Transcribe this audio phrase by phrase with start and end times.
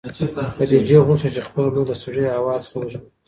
[0.55, 3.07] خدیجې غوښتل چې خپله لور له سړې هوا څخه وژغوري.